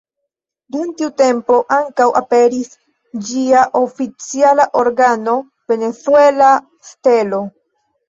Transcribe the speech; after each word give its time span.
Dum 0.75 0.87
tiu 1.01 1.09
tempo 1.21 1.57
ankaŭ 1.77 2.07
aperis 2.21 2.73
ĝia 3.29 3.63
oficiala 3.83 4.69
organo 4.85 5.39
"Venezuela 5.75 6.53
Stelo". 6.93 7.49